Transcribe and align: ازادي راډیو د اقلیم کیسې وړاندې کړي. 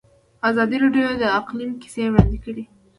ازادي 0.49 0.77
راډیو 0.83 1.07
د 1.21 1.23
اقلیم 1.39 1.71
کیسې 1.81 2.03
وړاندې 2.11 2.37
کړي. 2.45 2.63